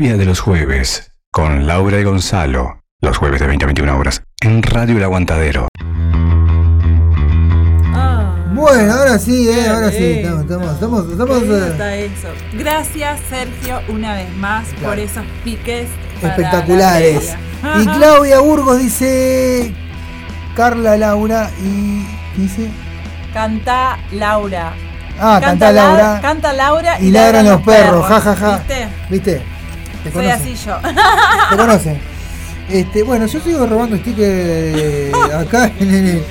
[0.00, 2.80] previa de los jueves con Laura y Gonzalo.
[3.02, 5.68] Los jueves de 20 a 21 horas en Radio El Aguantadero.
[8.54, 10.20] Bueno, ahora sí, eh, ahora sí.
[10.20, 12.10] Estamos, estamos, estamos, estamos, eh.
[12.54, 15.90] Gracias, Sergio, una vez más por esos piques
[16.22, 17.36] espectaculares.
[17.62, 17.86] la Y.
[17.98, 19.74] Claudia Burgos dice
[20.56, 22.06] Carla Laura y
[22.36, 22.70] ¿qué dice?
[23.34, 24.72] Canta Laura.
[25.20, 26.18] Ah, canta La- Laura.
[26.22, 28.56] Canta Laura y ladran los perros, ja ja ja.
[28.56, 28.88] ¿Viste?
[29.10, 29.49] ¿Viste?
[30.04, 30.78] Te Soy así yo.
[31.50, 31.98] Te conocen.
[32.68, 36.22] Este, bueno, yo sigo robando stickers eh, acá en el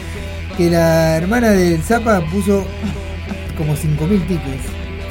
[0.58, 2.66] que la hermana del Zapa puso
[3.58, 4.64] como 5000 tickets.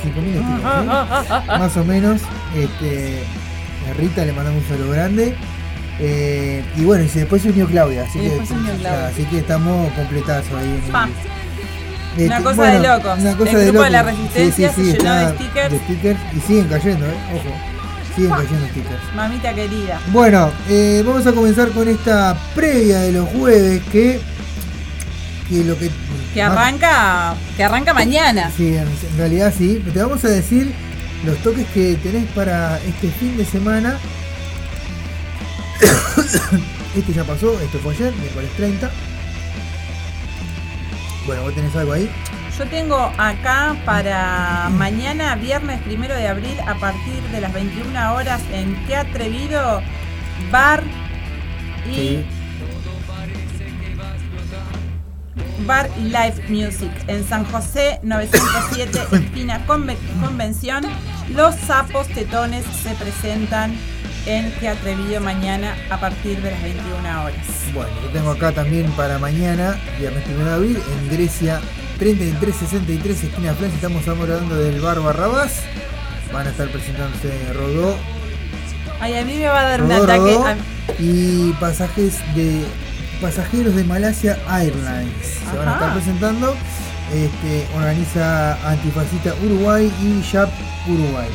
[0.02, 1.49] 5000 stickers, ¿sí?
[1.49, 2.20] más o menos.
[2.56, 3.22] Este,
[3.90, 5.34] a Rita le mandamos un saludo grande.
[6.00, 8.28] Eh, y bueno, y después se unió Claudia, así, que,
[8.78, 9.08] Claudia.
[9.08, 10.81] así que estamos completados ahí.
[10.87, 11.28] en-.
[12.12, 13.19] Este, Una cosa de locos.
[13.19, 14.02] Una cosa El de grupo de la.
[14.02, 15.72] Resistencia se llenó de stickers.
[15.72, 17.77] de stickers y siguen cayendo, eh, ojo.
[18.18, 19.14] Siguen cayendo stickers.
[19.14, 20.00] Mamita querida.
[20.12, 24.20] Bueno, eh, vamos a comenzar con esta previa de los jueves que,
[25.48, 25.90] que lo que
[26.34, 28.50] Que arranca, que arranca mañana.
[28.56, 29.82] Sí, en, en realidad sí.
[29.92, 30.72] Te vamos a decir
[31.24, 33.98] los toques que tenés para este fin de semana.
[36.96, 38.90] este ya pasó, esto fue ayer, miércoles 30.
[41.26, 42.10] Bueno, vos tenés algo ahí.
[42.58, 48.40] Yo tengo acá para mañana, viernes primero de abril, a partir de las 21 horas,
[48.52, 49.81] en Qué Atrevido,
[50.50, 50.82] Bar
[51.88, 52.25] y Sí.
[55.66, 60.84] Bar y Live Music en San José 907, esquina Conve- Convención.
[61.34, 63.72] Los sapos tetones se presentan
[64.26, 67.37] en Qué Atrevido mañana a partir de las 21 horas.
[67.72, 71.61] Bueno, yo tengo acá también para mañana, viernes 1 de abril, en Grecia
[71.98, 73.76] 3363, esquina Francia.
[73.76, 75.52] Estamos hablando del bar Barrabás.
[76.32, 77.96] Van a estar presentándose Rodó,
[79.00, 80.20] Ay, a mí me va a dar un Rodó, ataque.
[80.34, 80.56] Rodó a-
[80.98, 82.64] y pasajes de
[83.20, 86.54] pasajeros de Malasia Airlines se van a estar presentando.
[87.14, 90.50] Este, organiza Antifascista Uruguay y YAP
[90.88, 91.28] Uruguay.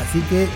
[0.00, 0.48] Así que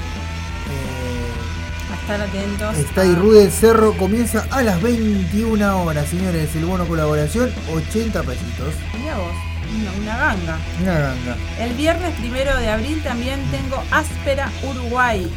[2.14, 2.76] estar atentos.
[2.78, 6.54] está ahí a- Rude Cerro comienza a las 21 horas, señores.
[6.56, 8.74] El bono colaboración, 80 pesitos.
[9.00, 9.32] Mirá vos,
[9.74, 10.58] una, una ganga.
[10.82, 11.36] Una ganga.
[11.60, 15.30] El viernes primero de abril también tengo Áspera Uruguay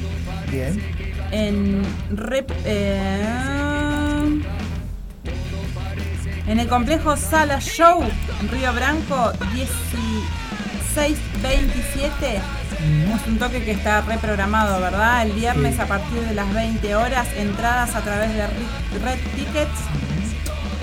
[0.52, 0.82] Bien.
[1.32, 1.84] en
[2.16, 4.42] rep- eh,
[6.48, 8.04] en el complejo Sala Show
[8.42, 12.42] en Río Branco 1627
[13.16, 15.24] es un toque que está reprogramado, ¿verdad?
[15.24, 15.82] El viernes Sí.
[15.82, 19.80] a partir de las 20 horas, entradas a través de Red Tickets.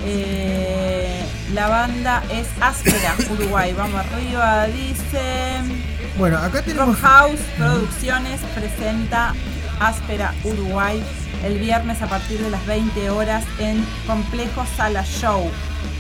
[0.07, 3.73] Eh, la banda es Áspera, Uruguay.
[3.77, 5.61] Vamos arriba, dice.
[6.19, 7.01] Bueno, acá tenemos.
[7.01, 9.35] Rock House Producciones presenta
[9.79, 11.03] Áspera Uruguay
[11.45, 15.51] el viernes a partir de las 20 horas en Complejo Sala Show.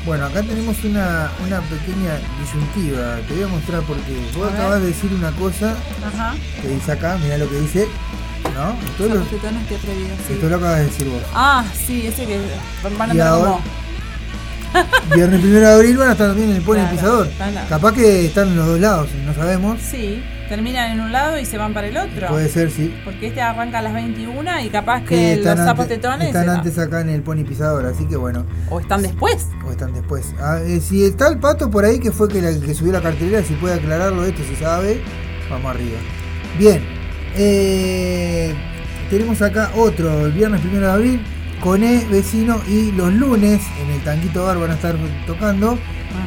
[0.06, 3.16] Bueno, acá tenemos una, una pequeña disyuntiva.
[3.28, 4.60] Te voy a mostrar porque vos A ver.
[4.60, 5.74] acabas de decir una cosa
[6.06, 6.34] Ajá.
[6.62, 7.86] que dice acá, mira lo que dice.
[8.54, 8.70] ¿No?
[8.90, 10.32] Esto lo, Esos tetones que atrevido, sí.
[10.34, 11.22] esto lo acabas de decir vos.
[11.34, 12.40] Ah, sí, ese que
[12.82, 13.60] van a Y andar ahora- como.
[15.14, 17.28] Viernes 1 de abril van a estar también en el Claro, Pisador.
[17.68, 19.78] Capaz que están en los dos lados, no sabemos.
[19.82, 22.26] Sí, terminan en un lado y se van para el otro.
[22.26, 22.92] Puede ser, sí.
[23.04, 26.44] Porque este arranca a las 21 y capaz que, los están, sapos antes, tetones están
[26.44, 29.46] se antes acá en el Pony Pisador, así que bueno, o están después.
[29.64, 30.34] o están después.
[30.40, 33.00] Ah, eh, si está el pato por ahí, que fue que, la, que subió la
[33.00, 35.00] cartelera, si puede aclararlo esto, si sabe,
[35.48, 35.98] vamos arriba.
[36.58, 36.82] Bien,
[37.36, 38.52] eh,
[39.08, 41.22] tenemos acá otro, el viernes 1 de abril,
[41.60, 44.96] Coné, Vecino, y los lunes en el Tanquito Bar van a estar
[45.28, 45.78] tocando.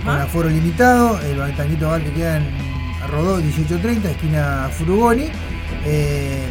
[0.06, 2.73] con aforo limitado, el Tanquito Bar que queda en
[3.08, 5.30] Rodó 1830, esquina Furugoni.
[5.86, 6.48] Eh,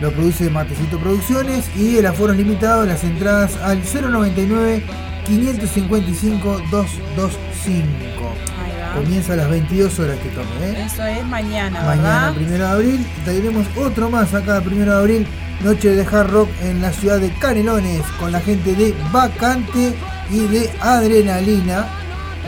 [0.00, 4.82] lo produce Matecito Producciones y el aforo es limitado, las entradas al 099
[5.26, 7.84] 555 225.
[8.58, 8.94] Ahí va.
[8.94, 10.84] Comienza a las 22 horas que toque, ¿eh?
[10.86, 15.26] Eso es mañana, Mañana, primero de abril, tenemos otro más acá, primero de abril,
[15.62, 19.94] noche de hard rock en la ciudad de Canelones, con la gente de Vacante
[20.30, 21.86] y de Adrenalina.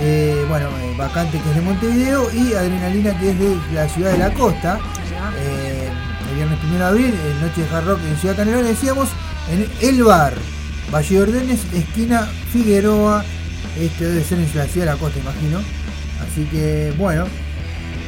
[0.01, 4.13] Eh, bueno, eh, Vacante que es de Montevideo y Adrenalina que es de la ciudad
[4.13, 4.79] de la costa.
[5.39, 5.89] Eh,
[6.31, 9.09] el viernes 1 de abril, noche de hard rock en Ciudad Canelones, decíamos,
[9.51, 10.35] en El Bar,
[10.93, 13.25] Valle de Ordenes, esquina Figueroa.
[13.79, 15.61] Este debe ser en la ciudad de la costa, imagino.
[16.21, 17.27] Así que, bueno,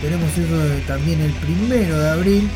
[0.01, 2.50] tenemos eso también el primero de abril.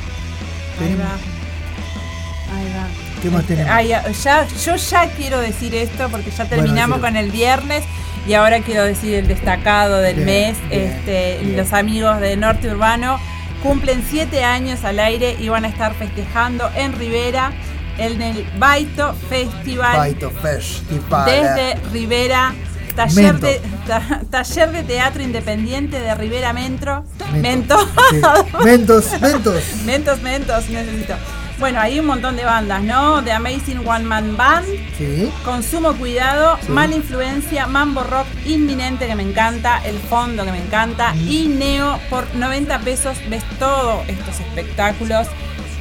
[0.80, 2.56] Ahí Tenemos- va.
[2.56, 3.22] Ahí va.
[3.22, 3.70] ¿Qué más tenemos?
[3.72, 7.02] Ay, ya, yo ya quiero decir esto porque ya terminamos sí.
[7.02, 7.84] con el viernes
[8.28, 11.56] y ahora quiero decir el destacado del Bien, mes, bien, este, bien.
[11.56, 13.18] los amigos de Norte Urbano
[13.62, 17.50] Cumplen 7 años al aire y van a estar festejando en Rivera
[17.98, 19.96] en el Baito Festival.
[19.96, 21.24] Baito Festival.
[21.26, 22.54] Desde Rivera.
[22.94, 27.04] Taller de, ta- taller de Teatro Independiente de Rivera Mentro.
[27.32, 27.76] Mento.
[27.76, 27.78] Mento.
[28.10, 28.20] Sí.
[28.64, 29.62] Mentos, mentos.
[29.84, 31.14] Mentos, mentos, necesito.
[31.58, 33.22] Bueno, hay un montón de bandas, ¿no?
[33.24, 35.28] The Amazing One Man Band, Sí.
[35.44, 36.70] Consumo Cuidado, Sí.
[36.70, 41.28] Mala Influencia, Mambo Rock Inminente que me encanta, El Fondo que me encanta Mm.
[41.28, 45.26] y Neo por 90 pesos ves todos estos espectáculos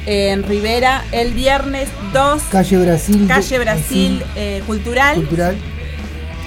[0.06, 3.26] en Rivera el viernes 2, Calle Brasil.
[3.28, 5.14] Calle Brasil eh, Cultural.
[5.16, 5.56] Cultural.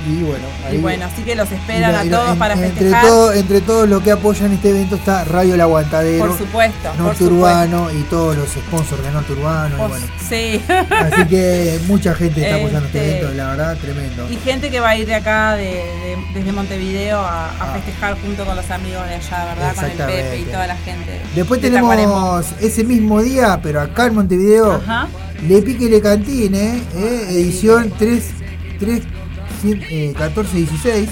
[0.10, 0.76] Y bueno, ahí.
[0.76, 3.06] Y bueno, así que los esperan la- a todos en- para entre festejar.
[3.06, 6.26] todo- entre todos los que apoyan este evento está Radio El Aguantadero.
[6.28, 7.36] por supuesto, por Norte supuesto.
[7.36, 9.76] Urbano y todos los sponsors de Norte Urbano.
[9.76, 10.06] y Por- bueno.
[10.28, 10.62] sí.
[10.68, 14.28] Así que mucha gente está apoyando este, Este, evento, la verdad, tremendo.
[14.32, 17.74] Y gente que va a ir de acá, de, de- desde Montevideo, a, a Ah.
[17.76, 19.76] festejar junto con los amigos de allá, ¿verdad?
[19.76, 19.92] Con el.
[19.98, 21.22] Pepe y toda la gente.
[21.36, 25.08] Después de tenemos ese mismo día, pero acá en Montevideo, Ajá.
[25.48, 28.24] Le Pique y Le Cantine, eh, edición 3,
[28.80, 29.02] 3
[29.64, 31.10] eh, 14 16.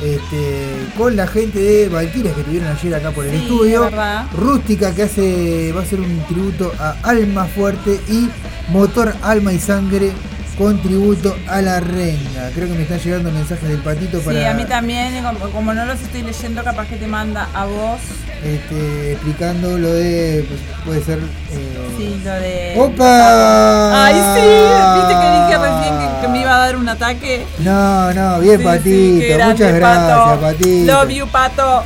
[0.00, 3.90] Este, con la gente de Valkyrias que estuvieron ayer acá por el Sí, estudio.
[4.36, 8.28] Rústica que hace va a ser un tributo a Alma Fuerte y
[8.70, 10.12] Motor Alma y Sangre
[10.58, 12.50] con tributo a la renga.
[12.54, 15.72] Creo que me están llegando mensajes del patito para Sí, a mí también, como, como
[15.72, 18.00] no los estoy leyendo, capaz que te manda a vos.
[18.44, 22.74] este, explicando lo de pues, puede ser eh, Sí, lo de.
[22.76, 24.04] ¡Opa!
[24.06, 27.46] Ay, sí, viste que dije recién que, que me iba a dar un ataque.
[27.60, 30.40] No, no, bien Sí, patito, sí, qué grande, muchas gracias, Pato.
[30.40, 30.92] patito.
[30.92, 31.84] Love you, Pato.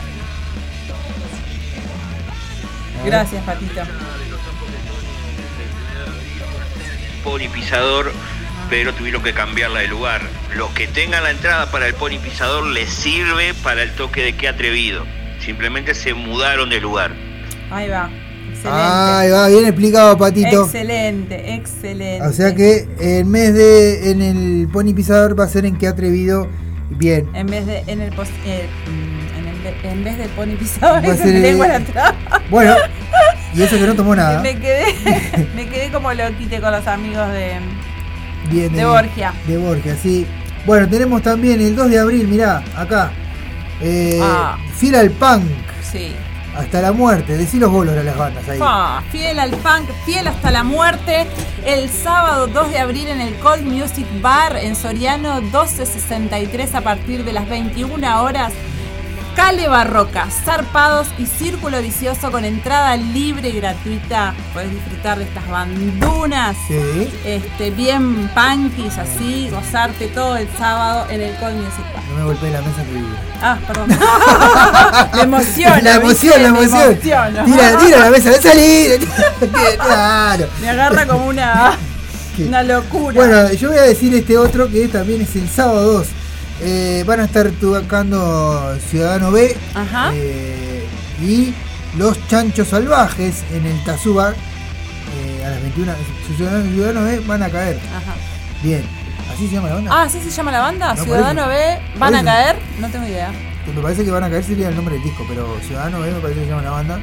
[3.05, 3.81] Gracias, Patito.
[7.25, 8.13] pony pisador,
[8.71, 10.21] pero tuvieron que cambiarla de lugar.
[10.57, 14.35] Los que tengan la entrada para el pony pisador les sirve para el toque de
[14.35, 15.05] qué atrevido.
[15.41, 17.13] Simplemente se mudaron de lugar.
[17.71, 18.09] Ahí va.
[18.49, 18.83] Excelente.
[18.83, 20.65] Ahí va, bien explicado, patito.
[20.65, 22.27] Excelente, excelente.
[22.27, 25.89] O sea que en vez de en el pony pisador va a ser en qué
[25.89, 26.49] atrevido.
[26.91, 27.27] Bien.
[27.35, 30.95] En vez de en el pos- eh, mm, en, el- en vez del pony pisado,
[30.95, 32.15] Va a se ser lengua la traba.
[32.51, 32.77] Bueno,
[33.55, 34.41] y eso que no tomó nada.
[34.43, 37.55] Me quedé, me quedé como loquite con los amigos de.
[38.51, 39.33] Bien, de Borgia.
[39.47, 40.27] De Borgia, sí.
[40.67, 43.11] Bueno, tenemos también el 2 de abril, mirá, acá.
[43.81, 44.57] Eh, Ah.
[44.77, 45.43] Fiel al punk,
[45.91, 46.13] Sí.
[46.57, 47.37] hasta la muerte.
[47.37, 48.59] Decí los bolos a las bandas ahí.
[48.59, 51.27] Fa, fiel al punk, fiel hasta la muerte.
[51.65, 57.25] El sábado 2 de abril en el Cold Music Bar en Soriano 1263 a partir
[57.25, 58.53] de las 21 horas.
[59.35, 64.35] Cale Barroca, Zarpados y Círculo Vicioso con entrada libre y gratuita.
[64.53, 66.57] Puedes disfrutar de estas bandunas.
[66.69, 67.11] Sí.
[67.25, 71.85] Este, bien punkis así, gozarte todo el sábado en el Cold Music.
[72.11, 73.17] No me golpeé la mesa que vive.
[73.41, 73.89] Ah, perdón.
[75.15, 75.81] me emociona.
[75.81, 76.97] La emoción, la emoción.
[76.99, 78.89] Tira, tira la mesa, salí.
[79.77, 80.47] claro.
[80.61, 81.79] Me agarra como una,
[82.39, 83.15] una locura.
[83.15, 86.07] Bueno, yo voy a decir este otro que también es el sábado 2.
[86.65, 90.13] Eh, van a estar tocando Ciudadano B Ajá.
[90.15, 90.85] eh,
[91.21, 91.53] y
[91.99, 95.93] Los Chanchos Salvajes en el Tazubar eh, a las 21.
[96.37, 97.77] Ciudadano, Ciudadano B van a caer.
[97.97, 98.15] Ajá.
[98.63, 98.83] Bien.
[99.33, 99.91] ¿Así se llama la banda?
[99.93, 100.95] Ah, ¿así se llama la banda?
[100.95, 102.57] No, Ciudadano B, ¿van a caer?
[102.79, 103.33] No tengo idea.
[103.75, 106.21] Me parece que van a caer sería el nombre del disco, pero Ciudadano B me
[106.21, 107.01] parece que se llama la banda.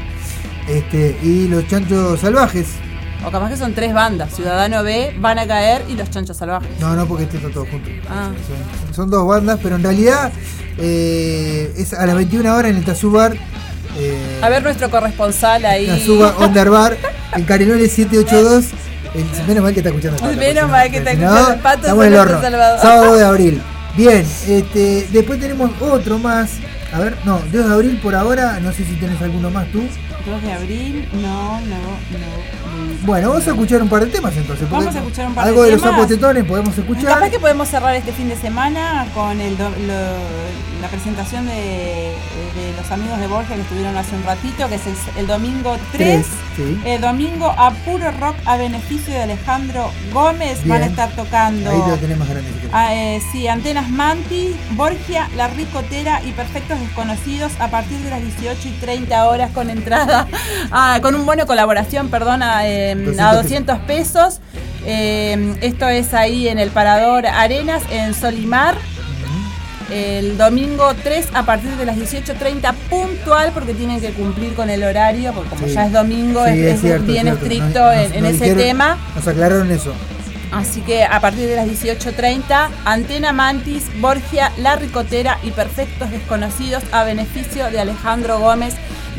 [0.67, 2.67] Este, y Los Chanchos Salvajes.
[3.25, 4.33] O capaz que son tres bandas.
[4.33, 6.69] Ciudadano B, Van a caer y Los Chanchos Salvajes.
[6.79, 7.89] No, no, porque este está todo junto.
[8.09, 8.29] Ah.
[8.85, 10.31] Son, son dos bandas, pero en realidad
[10.77, 13.33] eh, es a las 21 horas en el Tazubar.
[13.97, 15.87] Eh, A ver nuestro corresponsal ahí.
[15.87, 16.97] Tazuba Onder Bar,
[17.35, 18.65] en Canelones 782.
[19.15, 21.79] El- menos mal que está escuchando el Pato, Menos mal que está escuchando el Pato,
[21.81, 22.41] Estamos en el horno.
[22.81, 23.61] Sábado de abril.
[23.97, 26.51] Bien, este, después tenemos otro más.
[26.93, 28.59] A ver, no, 2 de abril por ahora.
[28.59, 29.81] No sé si tenés alguno más tú.
[30.25, 32.59] 2 de abril, no, no, no.
[33.03, 34.69] Bueno, vamos a escuchar un par de temas entonces.
[34.69, 35.95] Vamos a escuchar un par de Algo de los temas.
[35.95, 37.05] sapos tetones podemos escuchar.
[37.05, 40.49] Capaz que podemos cerrar este fin de semana con el do- lo-
[40.81, 44.81] la presentación de, de los amigos de Borgia que estuvieron hace un ratito, que es
[44.87, 46.25] el, el domingo 3.
[46.25, 46.81] Tres, sí.
[46.85, 51.69] El domingo a puro rock a beneficio de Alejandro Gómez van a estar tocando.
[51.69, 52.49] Ahí lo tenés más grande.
[52.71, 58.21] Ah, eh, sí, Antenas Manti, Borgia, La Ricotera y Perfectos Desconocidos a partir de las
[58.21, 60.27] 18 y 30 horas con entrada,
[60.71, 64.39] ah, con un bono de colaboración, perdón, a, eh, 200 a 200 pesos.
[64.85, 68.75] Eh, esto es ahí en el Parador Arenas, en Solimar.
[69.91, 74.83] El domingo 3 a partir de las 18.30 puntual porque tienen que cumplir con el
[74.83, 75.73] horario, porque como Sí.
[75.73, 77.43] ya es domingo Sí, es, es cierto, bien cierto.
[77.43, 78.97] estricto Nos- en, nos- en nos ese tema.
[79.15, 79.91] Nos aclararon eso.
[80.51, 86.83] Así que a partir de las 18.30, Antena Mantis, Borgia, La Ricotera y Perfectos Desconocidos
[86.91, 88.73] a beneficio de Alejandro Gómez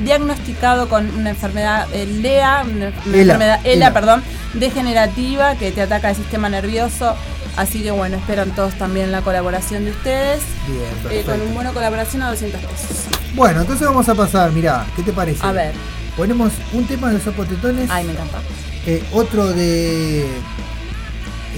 [0.05, 3.93] diagnosticado con una enfermedad eh, LEA, una, una ELA, enfermedad ELA, ELA.
[3.93, 4.23] perdón,
[4.55, 7.15] degenerativa que te ataca el sistema nervioso.
[7.57, 10.41] Así que bueno, esperan todos también la colaboración de ustedes.
[10.67, 12.97] Bien, Eh, con un bono colaboración a 200 pesos.
[13.35, 15.45] Bueno, entonces vamos a pasar, mirá, ¿qué te parece?
[15.47, 15.73] A ver,
[16.17, 18.39] Ponemos un tema de los zapotetones, ay, me encanta.
[18.87, 20.27] eh, otro de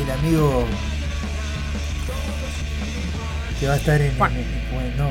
[0.00, 0.64] el amigo
[3.60, 4.32] que va a estar en, Juan.
[4.32, 5.06] en- en- no,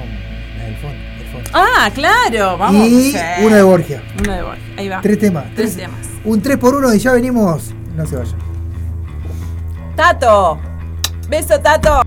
[0.64, 1.50] del fondo, el fondo.
[1.54, 2.88] Ah, claro, vamos.
[2.88, 4.04] y uno de Borgia.
[4.20, 4.62] Uno de Borja.
[4.78, 5.02] Ahí va.
[5.02, 5.46] Tres temas.
[5.56, 6.00] Tres temas.
[6.24, 7.74] Un 3 por 1 y ya venimos.
[7.96, 8.36] No se vayan.
[9.96, 10.60] Tato.
[11.30, 12.02] Beso, Tato.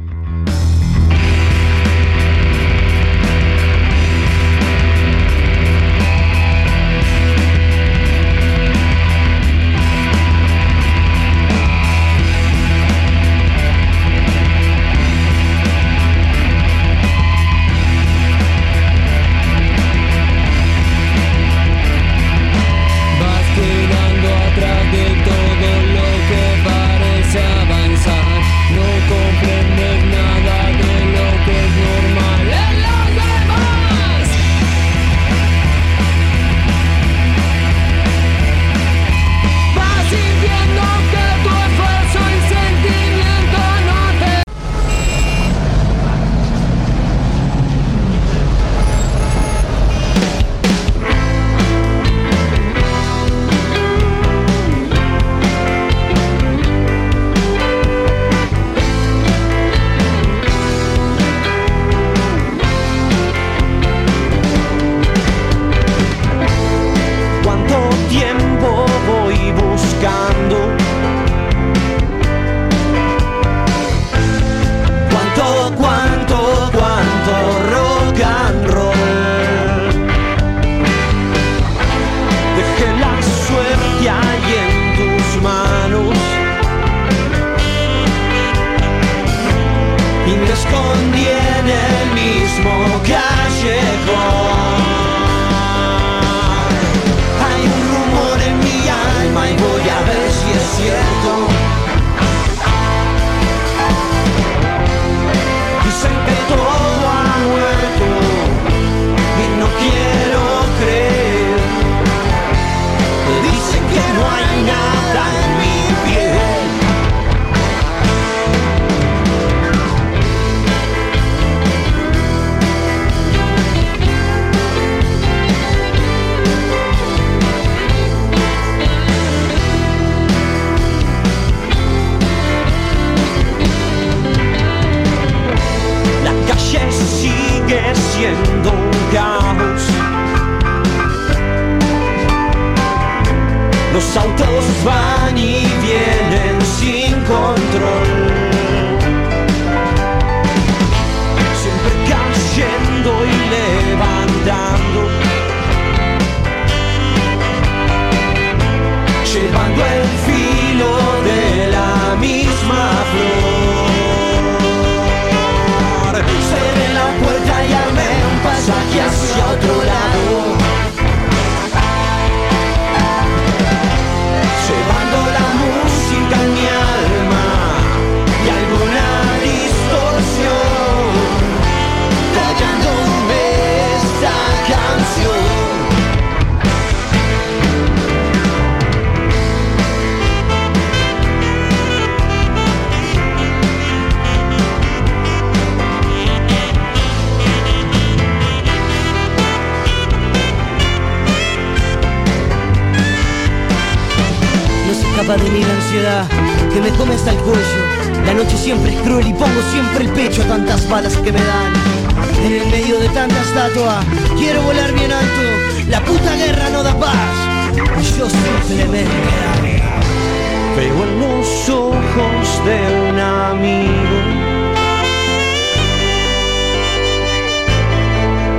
[220.85, 224.18] Veo en los ojos de un amigo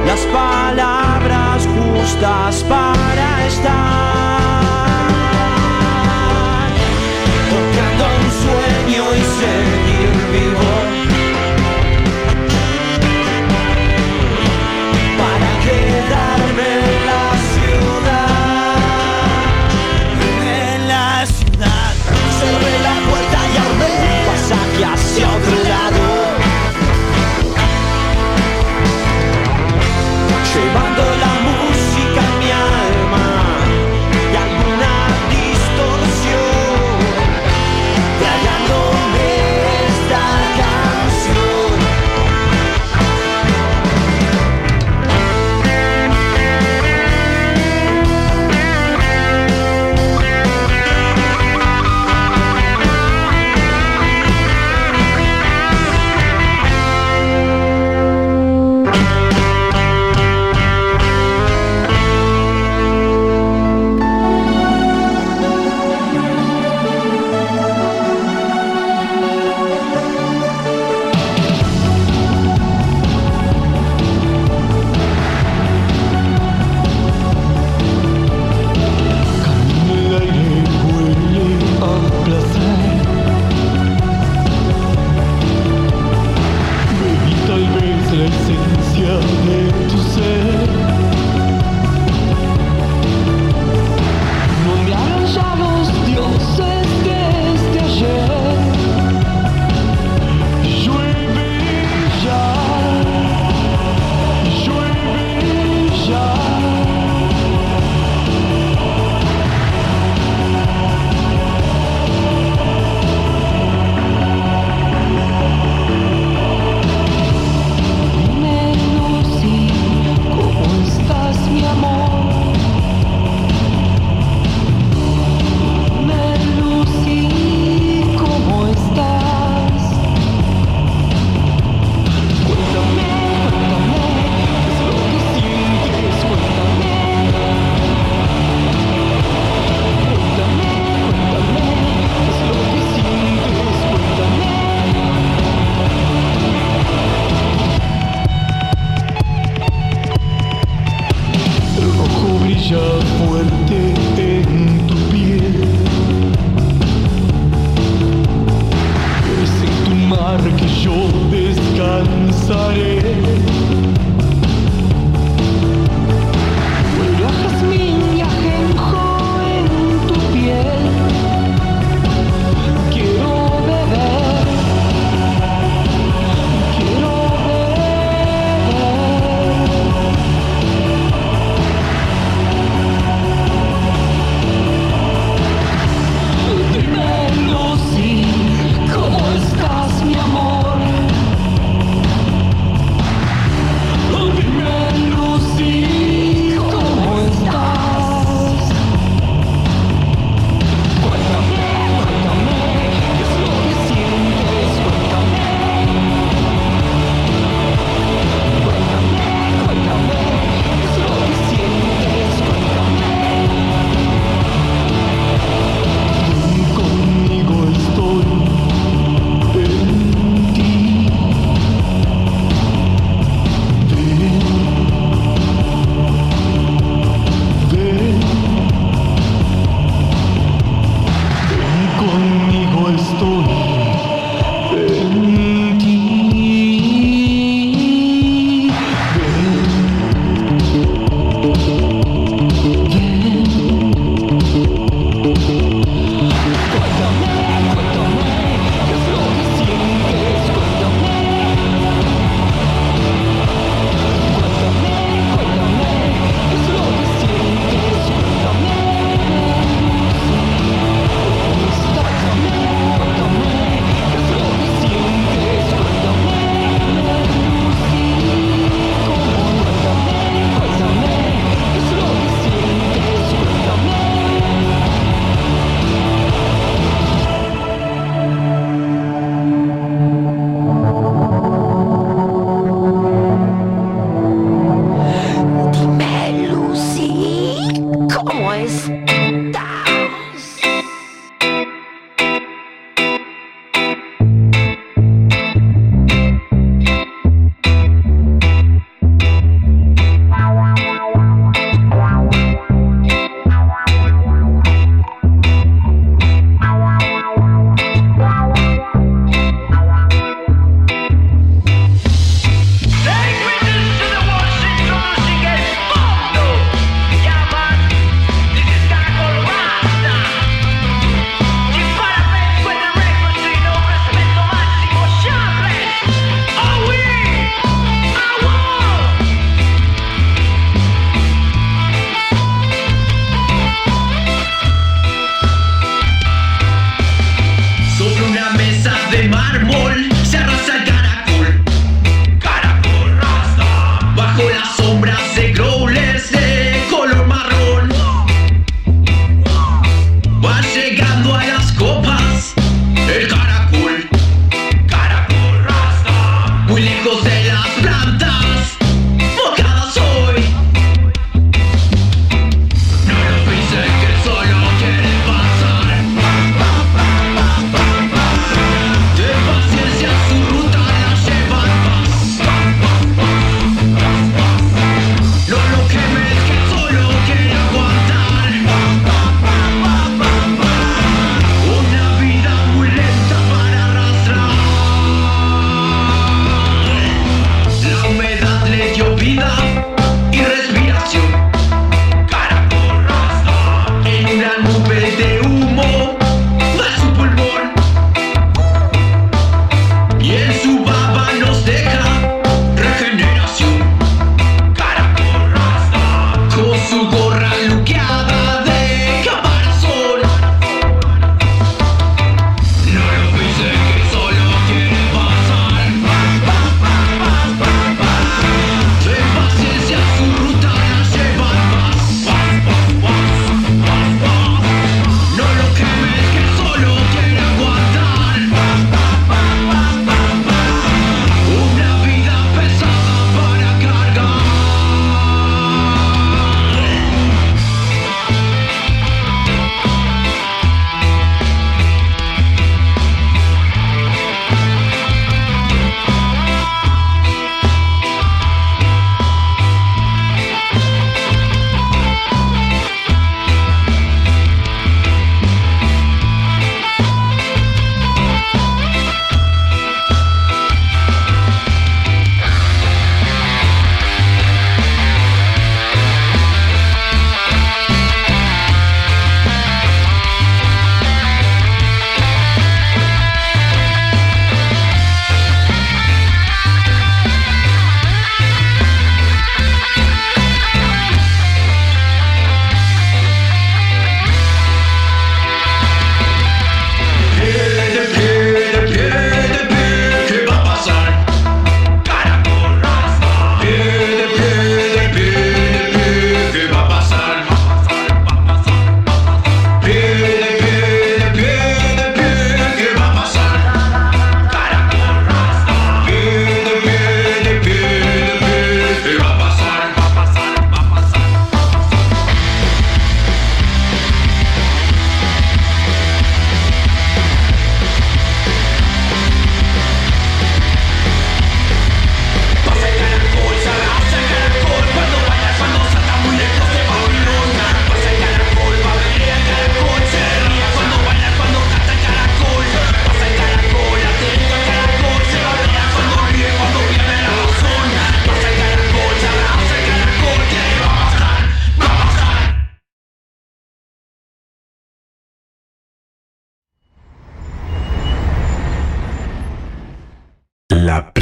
[0.08, 4.15] las palabras justas para estar.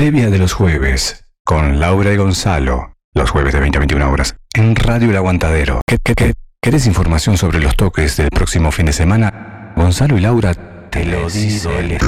[0.04, 4.36] Previa de los jueves, con Laura y Gonzalo, los jueves de 20 a 21 horas,
[4.54, 5.80] en Radio El Aguantadero.
[5.88, 6.34] ¿Qué, qué, qué?
[6.62, 9.72] ¿Querés información sobre los toques del próximo fin de semana?
[9.78, 10.56] Gonzalo y Laura
[10.90, 12.00] te lo dicen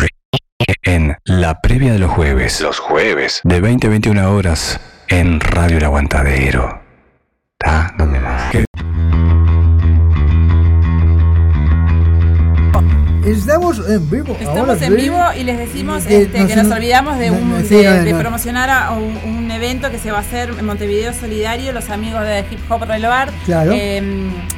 [0.83, 2.59] en la previa de los jueves.
[2.59, 3.39] Los jueves.
[3.45, 6.81] De 20 a 21 horas en Radio El Aguantadero.
[7.57, 7.93] ¿Está?
[7.97, 8.51] ¿Dónde más?
[13.25, 14.35] Estamos en vivo.
[14.39, 17.31] Estamos ahora en vivo y les decimos Que este, no que nos nos- olvidamos de,
[17.31, 21.11] un, de, de promocionar a un, un evento que se va a hacer en Montevideo
[21.13, 23.31] Solidario, los amigos de Hip Hop Reloar.
[23.45, 23.71] Claro.
[23.73, 24.01] Eh,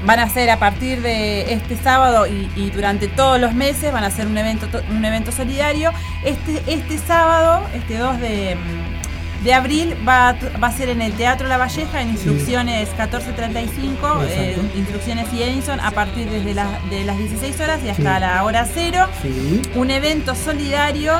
[0.06, 4.04] van a hacer a partir de este sábado y, y durante todos los meses van
[4.04, 5.92] a hacer un evento to- un evento solidario.
[6.26, 8.97] Este, este sábado, este 2 de, mm,
[9.44, 12.90] de abril, va a, t- va a ser en el Teatro La Valleja, en instrucciones
[12.90, 18.16] 1435, eh, instrucciones y Edison, a partir desde las de las 16 horas y hasta
[18.16, 18.20] Sí.
[18.22, 19.62] la hora cero Sí.
[19.76, 21.14] un evento solidario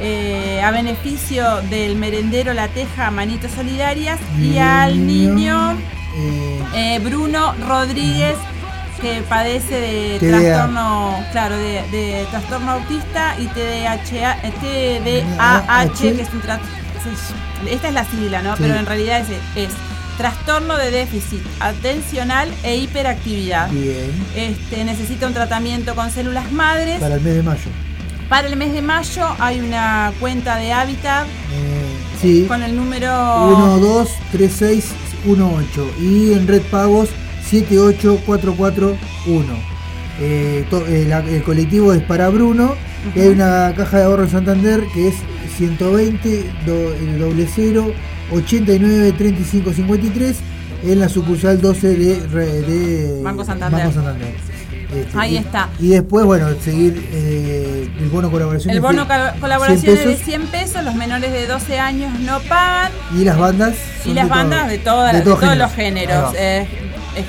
[0.00, 5.76] eh, a beneficio del merendero La Teja Manitos Solidarias y al niño
[6.74, 8.34] eh, Bruno Rodríguez
[9.00, 10.38] que padece de TDA.
[10.40, 16.60] trastorno, claro, de, de trastorno autista y TDAH, TDAH, que es un tra-
[17.68, 18.54] esta es la sigla, ¿no?
[18.58, 19.70] Pero en realidad es, es
[20.16, 23.68] trastorno de déficit atencional e hiperactividad.
[23.70, 24.10] bien.
[24.36, 27.00] Este, necesita un tratamiento con células madres.
[27.00, 27.70] Para el mes de mayo.
[28.28, 31.28] Para el mes de mayo hay una cuenta de Hábitat Eh,
[32.22, 32.44] sí.
[32.48, 37.10] con el número 123618 y en Red Pagos
[37.50, 39.44] 78441.
[40.20, 42.76] Eh, to- eh, la- el colectivo es para Bruno
[43.14, 45.14] y hay una caja de ahorro en Santander que es
[45.56, 47.92] 120 do- el doble 0
[48.32, 50.36] 89 35 53
[50.84, 53.80] en la sucursal 12 de, de Banco Santander.
[53.80, 54.34] Banco Santander.
[54.94, 55.68] Este, Ahí y- está.
[55.80, 58.74] Y después, bueno, seguir eh, el bono colaboración.
[58.74, 59.06] El bono
[59.40, 63.24] colaboración es 100 de pesos, 100 pesos, los menores de 12 años no pagan Y
[63.24, 63.74] las bandas.
[64.04, 66.34] y las de todo- bandas de, todas de las- de todos los géneros.
[66.36, 66.68] eh,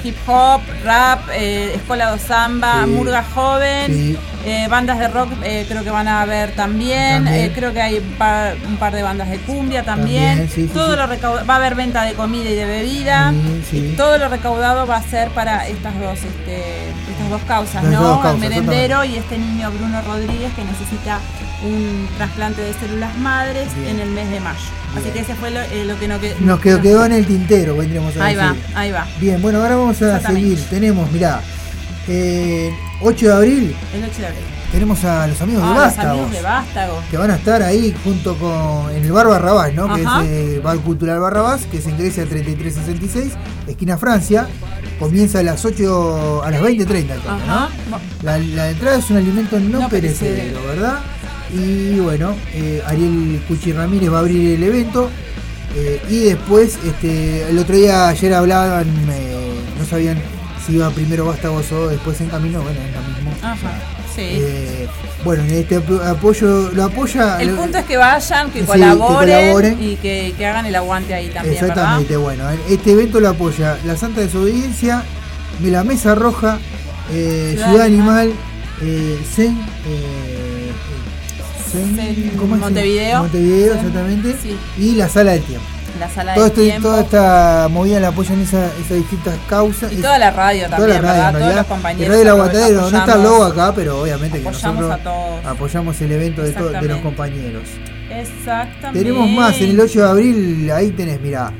[0.03, 2.89] hip hop, rap, eh, escola do samba, Sí.
[2.91, 4.17] murga joven, Sí.
[4.45, 7.45] eh, bandas de rock eh, creo que van a haber también, También.
[7.45, 10.67] eh, creo que hay un par, un par de bandas de cumbia también, También, sí,
[10.67, 13.33] sí, todo lo recauda- va a haber venta de comida y de bebida,
[13.71, 17.93] y todo lo recaudado va a ser para estas dos, este, estas dos causas, Las
[17.93, 18.01] ¿no?
[18.03, 21.19] dos causas, el merendero y este niño Bruno Rodríguez que necesita
[21.65, 23.95] un trasplante de células madres Bien.
[23.95, 24.59] en el mes de mayo.
[24.97, 27.25] Así que ese fue lo, eh, lo que no que- Nos quedó, quedó en el
[27.25, 28.63] tintero, vendríamos a Ahí va, decir.
[28.75, 29.05] ahí va.
[29.19, 30.57] Bien, bueno, ahora vamos a seguir.
[30.69, 31.41] Tenemos, mirá,
[32.07, 34.41] eh, 8 de abril El 8 de abril.
[34.71, 36.11] tenemos a los amigos Ah, de los Vástagos.
[36.13, 37.03] amigos de Vástago.
[37.11, 39.93] Que van a estar ahí junto con en el Bar Barrabás, ¿no?
[39.93, 40.23] Que Ajá.
[40.23, 43.33] es el Bar Cultural Barrabás, que es en Grecia 3366,
[43.67, 44.47] esquina Francia.
[44.99, 47.67] Comienza a las 8, a las 20.30 el toque, Ajá.
[47.91, 47.99] ¿no?
[48.23, 50.63] La, la entrada es un alimento no, No perecedero.
[50.67, 50.99] ¿verdad?
[51.53, 55.09] Y bueno, eh, Ariel Cuchi Ramírez va a abrir el evento.
[55.75, 60.17] eh, y después, este, el otro día, ayer hablaban, eh, no sabían
[60.65, 63.31] si iba primero Vástagos o después en camino, bueno, lo mismo.
[63.41, 63.71] Ajá.
[64.15, 64.21] Sí.
[64.23, 64.87] Eh,
[65.25, 67.41] bueno, en este apo- apoyo, lo apoya.
[67.41, 71.13] el punto es que vayan, que Sí, que colaboren, y que, que hagan el aguante
[71.13, 75.03] ahí también, Exactamente, bueno, este evento lo apoya la Santa Desobediencia,
[75.61, 76.57] la Mesa Roja,
[77.11, 78.31] eh, Ciudad Ciudad, Animal.
[79.35, 80.44] Zen, eh,
[83.19, 83.75] Montevideo.
[83.75, 84.35] Exactamente.
[84.41, 84.57] sí.
[84.77, 85.65] Y la Sala del Tiempo.
[85.65, 85.75] ¿verdad?
[85.97, 86.89] La sala Todo tiempo.
[86.89, 89.93] toda esta movida la apoyan esa- esas distintas causas.
[89.93, 91.15] Y Es- toda la radio toda también, la radio, ¿verdad?
[91.29, 91.55] en Todos realidad.
[91.61, 92.01] los compañeros.
[92.01, 95.45] El Radio del Aguantadero, no está logo acá, pero obviamente que nosotros a todos.
[95.45, 97.63] apoyamos el evento de, to- de los compañeros.
[98.11, 98.99] Exactamente.
[98.99, 101.53] Tenemos más en el 8 de abril, ahí tenés, mirá.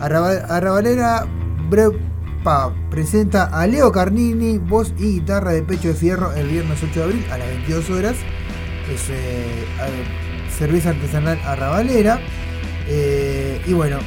[0.00, 1.26] Arraba- Arrabalera
[1.68, 6.98] Brepa presenta a Leo Carnini, voz y guitarra de Pecho de Fierro el viernes 8
[7.00, 8.16] de abril a las 22 horas.
[8.94, 9.64] Es eh,
[10.58, 12.18] cerveza artesanal Arrabalera.
[12.88, 13.98] Eh, y bueno,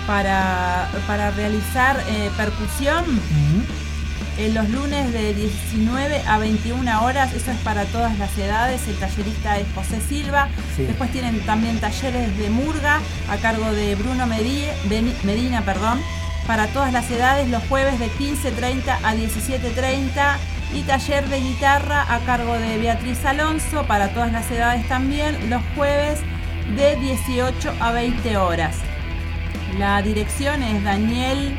[0.07, 3.05] para, para realizar eh, percusión.
[4.39, 8.97] Eh, los lunes de 19 a 21 horas, eso es para todas las edades, el
[8.97, 10.49] tallerista es José Silva.
[10.77, 10.85] Sí.
[10.85, 16.01] Después tienen también talleres de murga a cargo de Bruno Medina, perdón,
[16.47, 20.37] para todas las edades, los jueves de 15.30 a 17.30
[20.75, 25.63] y taller de guitarra a cargo de Beatriz Alonso para todas las edades también, los
[25.77, 26.21] jueves
[26.77, 28.77] de 18 a 20 horas.
[29.79, 31.57] La dirección es Daniel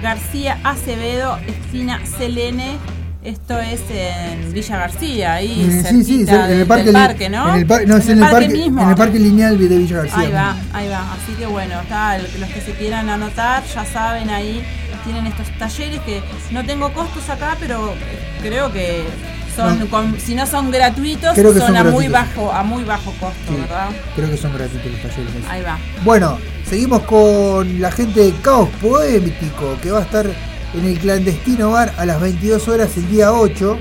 [0.00, 2.76] García Acevedo, esquina Selene.
[3.24, 7.28] Esto es en Villa García, ahí Eh, sí, sí, cerquita en el parque, del parque,
[7.28, 7.50] ¿no?
[7.54, 8.82] En el, par- no, es en el parque, mismo.
[8.82, 10.18] en el parque lineal de Villa García.
[10.18, 11.12] Ahí va, ahí va.
[11.12, 14.64] Así que bueno, está, los que se quieran anotar, ya saben, ahí
[15.04, 17.94] tienen estos talleres que no tengo costos acá, pero
[18.42, 19.04] creo que
[19.54, 19.86] son, No.
[19.86, 23.86] con- si no son gratuitos, son, a muy bajo, a muy bajo costo, Sí, ¿verdad?
[24.16, 25.32] creo que son gratuitos los talleres.
[25.48, 25.78] Ahí va.
[26.04, 26.38] Bueno,
[26.72, 30.24] seguimos con la gente de Caos Poético que va a estar
[30.72, 33.76] en el clandestino bar a las 22 horas el día 8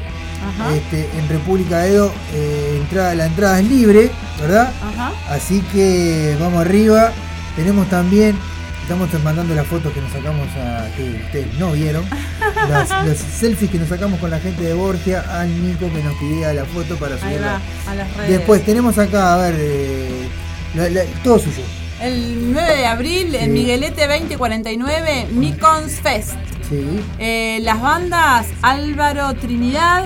[0.60, 0.76] Ajá.
[0.76, 2.12] este, en República Edo.
[2.34, 4.74] eh, entrada, la entrada es libre, ¿verdad?
[4.84, 5.14] Ajá.
[5.30, 7.14] Así que vamos arriba.
[7.56, 8.36] Tenemos también,
[8.82, 12.04] estamos mandando las fotos que nos sacamos a, que ustedes no vieron.
[12.70, 16.14] Las, los selfies que nos sacamos con la gente de Borgia, al Nico que nos
[16.16, 17.62] pidiera la foto para Ahí subirla.
[17.88, 18.30] va, a las redes.
[18.32, 20.28] Después tenemos acá, a ver, eh,
[20.76, 21.62] la- la- todo suyo.
[22.02, 23.38] El 9 de abril, Sí.
[23.38, 26.34] en Miguelete 2049, Micons Fest.
[26.70, 27.02] Sí.
[27.20, 30.06] Eh, las bandas Álvaro Trinidad,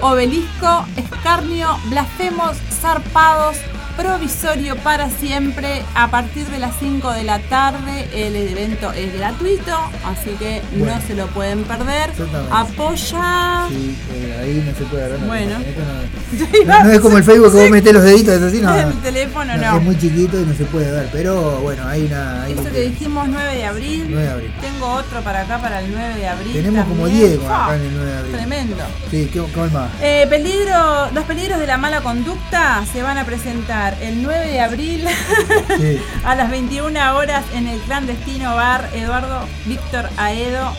[0.00, 3.56] Obelisco, Escarnio, Blasfemos, Zarpados,
[3.96, 5.82] Provisorio para siempre.
[5.94, 9.72] A partir de las 5 de la tarde el evento es gratuito,
[10.04, 10.96] así que Bueno.
[10.96, 12.10] no se lo pueden perder.
[12.50, 13.66] Apoya.
[13.68, 15.26] Sí, eh, ahí no se puede agarrar.
[15.26, 15.58] Bueno.
[15.58, 18.74] No, no- no es como el Facebook que vos metés los deditos así, no.
[18.74, 19.76] El teléfono No.
[19.76, 22.42] Es muy chiquito y no se puede ver, pero bueno, hay una.
[22.44, 24.06] hay Eso que dijimos 9 de abril.
[24.08, 24.52] 9 de abril.
[24.60, 26.52] Tengo otro para acá para el 9 de abril.
[26.52, 27.28] Tenemos como también.
[27.30, 28.32] 10 Fa, acá en el 9 de abril.
[28.36, 28.76] Tremendo.
[29.10, 29.90] Sí, ¿qué, qué más?
[30.02, 34.60] Eh, peligro, los peligros de la mala conducta se van a presentar el 9 de
[34.60, 35.04] abril
[35.78, 36.00] Sí.
[36.24, 40.72] a las 21 horas en el clandestino bar Eduardo Víctor Aedo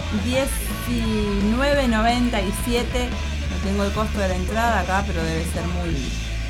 [1.51, 3.09] 1997.
[3.51, 5.95] No tengo el costo de la entrada acá, pero debe ser muy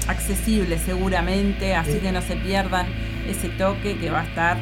[0.07, 1.99] accesible seguramente, así Sí.
[1.99, 2.85] que no se pierdan
[3.27, 4.57] ese toque que va a estar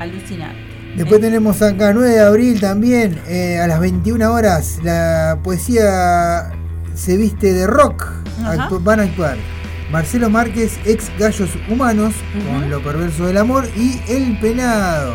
[0.00, 0.60] alucinante.
[0.96, 6.50] Después Eh, tenemos acá 9 de abril también, eh, a las 21 horas, la poesía
[6.94, 8.06] se viste de rock.
[8.44, 9.36] Actu- van a actuar
[9.90, 12.14] Marcelo Márquez, ex Gallos Humanos,
[12.50, 12.70] con.
[12.70, 15.14] Lo Perverso del Amor, y El Penado.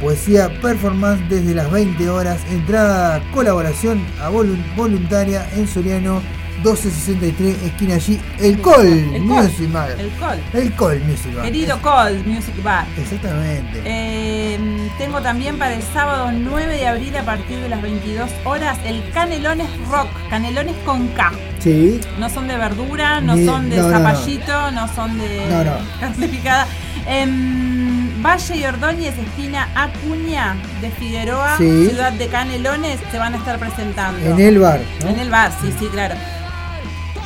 [0.00, 6.20] Poesía performance desde las 20 horas, entrada colaboración a voluntaria en Soriano
[6.62, 8.86] 1263, esquina allí, El Col.
[9.20, 9.90] Music Bar.
[9.98, 10.38] El Col.
[10.52, 11.44] El Col Music Bar.
[11.44, 12.86] Querido Col Music Bar.
[12.98, 13.82] Exactamente.
[13.84, 14.58] Eh,
[14.98, 19.02] tengo también para el sábado 9 de abril a partir de las 22 horas el
[19.12, 21.30] Canelones Rock, Canelones con K.
[21.58, 22.00] Sí.
[22.18, 23.96] No son de verdura, no Ni- son de no, no, no.
[23.98, 25.72] zapallito, no, son de No, no.
[26.00, 26.66] carne picada.
[27.08, 31.86] En Valle y Ordóñez, esquina Acuña de Figueroa, Sí.
[31.90, 34.18] ciudad de Canelones, se van a estar presentando.
[34.26, 34.80] En el bar.
[35.02, 35.10] ¿no?
[35.10, 36.14] En el bar, sí, sí, claro.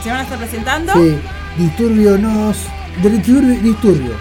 [0.03, 0.93] Se van a estar presentando.
[0.95, 1.17] Sí,
[1.59, 2.57] Disturbio nos.
[3.03, 4.13] Disturbio, disturbio.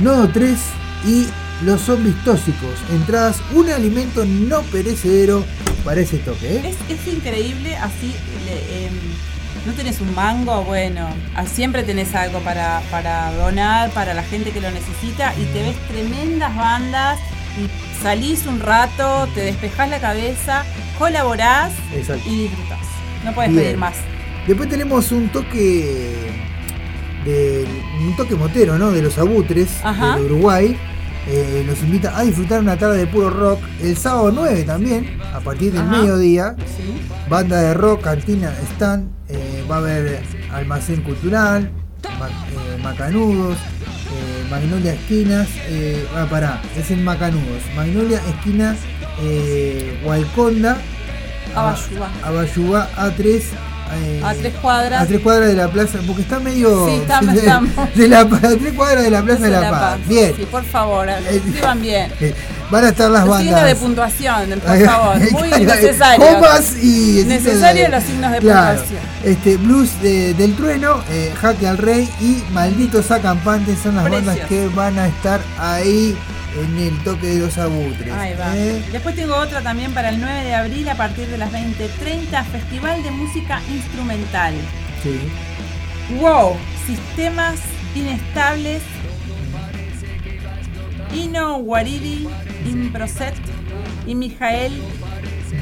[0.00, 0.58] Nodo 3
[1.06, 1.26] y
[1.64, 2.70] los zombies tóxicos.
[2.90, 5.44] Entradas, un alimento no perecedero
[5.84, 6.62] para ese toque, ¿eh?
[6.88, 8.14] Es, es increíble, así
[8.46, 8.92] le- em,
[9.66, 14.50] no tenés un mango, bueno, ah, siempre tenés algo para, para donar, para la gente
[14.50, 17.18] que lo necesita y te ves tremendas bandas
[17.60, 20.64] y salís un rato, te despejás la cabeza,
[20.98, 22.28] colaborás Exacto.
[22.28, 22.80] y disfrutás.
[23.24, 23.94] No puedes pedir más.
[24.46, 26.30] Después tenemos un toque.
[27.24, 27.64] De,
[28.04, 28.90] un toque motero, ¿no?
[28.90, 30.16] De los abutres Ajá.
[30.16, 30.76] de Uruguay.
[31.28, 33.60] Eh, nos invita a disfrutar una tarde de puro rock.
[33.80, 35.98] El sábado 9 también, a partir del Ajá.
[35.98, 36.56] mediodía.
[36.76, 37.00] ¿sí?
[37.28, 40.20] Banda de rock, cantina, stand, eh, va a haber
[40.52, 41.70] almacén cultural,
[42.18, 48.78] ma- eh, macanudos, eh, Magnolia Esquinas, eh, ah, pará, es en Macanudos, Magnolia Esquinas,
[50.04, 50.76] Hualconda,
[51.54, 52.10] Abayuá.
[52.24, 53.42] Abayuá A3,
[53.94, 55.02] eh, A tres cuadras.
[55.02, 57.74] a tres cuadras de la plaza, porque está medio Sí, de, estamos.
[57.94, 59.98] de la, a tres cuadras de la plaza de la, Paz.
[60.06, 62.12] Bien, Sí, por favor, escriban bien.
[62.20, 62.34] Eh,
[62.70, 63.68] van a estar las Los signos bandas.
[63.68, 66.26] de puntuación, por favor, muy necesario.
[66.26, 68.78] Comas y Necesario los signos de Claro.
[68.80, 69.00] puntuación.
[69.24, 74.38] Este, Blues de- del Trueno, eh, Jaque al Rey y Malditos Acampantes son las bandas
[74.48, 76.16] que van a estar ahí
[76.56, 78.12] en el toque de los abutres.
[78.12, 78.56] Ahí va.
[78.56, 78.82] ¿eh?
[78.92, 83.02] Después tengo otra también para el 9 de abril a partir de las 20.30, Festival
[83.02, 84.54] de Música Instrumental.
[85.02, 85.20] Sí.
[86.20, 87.60] Wow, sistemas
[87.94, 88.82] inestables.
[91.14, 92.26] Ino Waridi,
[92.66, 93.34] Improset
[94.06, 94.72] y Mijael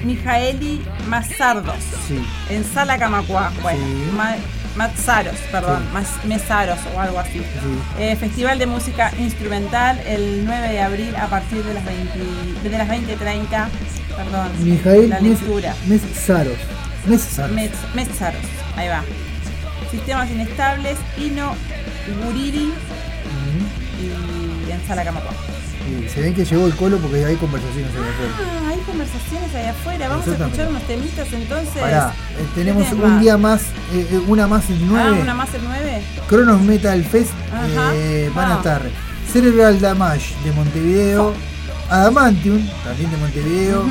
[0.04, 2.24] Mijaeli Mazardos Sí.
[2.48, 3.52] en Sala Camacuá.
[3.60, 4.10] Bueno, Sí.
[4.76, 6.28] Ma- Mazzaros, perdón, Sí.
[6.28, 7.38] Mesaros o algo así.
[7.38, 7.44] Sí.
[7.98, 12.18] Eh, Festival de Música Instrumental el 9 de abril a partir de las 20,
[12.62, 13.68] desde las 20.30.
[14.16, 15.74] Perdón, Mijael la lectura.
[17.06, 17.50] Mesaros.
[17.94, 18.40] Mesaros.
[18.76, 19.02] Ahí va.
[19.90, 21.54] Sistemas inestables, Ino,
[22.24, 22.72] Guriri
[24.66, 25.04] y en Sala.
[26.12, 28.32] Se ven que llegó el colo porque hay conversaciones ahí afuera.
[28.40, 30.08] Ah, hay conversaciones ahí afuera.
[30.08, 31.80] Vamos a escuchar unos temitas entonces.
[31.80, 33.62] Pará, eh, tenemos ¿Qué un día más,
[33.92, 35.16] eh, eh, una más el 9.
[35.18, 36.02] Ah, una más el 9.
[36.28, 37.30] Cronos Metal Fest
[37.94, 38.82] eh, van a estar
[39.32, 41.34] Cerebral Damage de Montevideo,
[41.88, 43.84] Adamantium, también de Montevideo,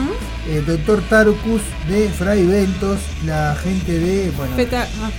[0.49, 5.09] eh, Doctor Tarkus de Fray Ventos, la gente de, bueno, Feta, ah,